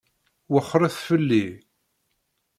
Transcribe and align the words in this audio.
Wexxṛet 0.51 0.95
fell-i. 1.07 1.45